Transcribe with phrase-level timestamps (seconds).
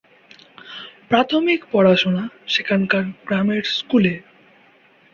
[1.09, 4.13] প্রাথমিক পড়াশোনা সেখানকার গ্রামের স্কুলে।